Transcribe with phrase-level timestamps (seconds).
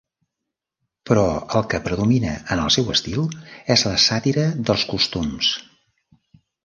[1.09, 1.25] Però
[1.59, 3.21] el que predomina en el seu estil
[3.75, 5.53] és la sàtira dels costums.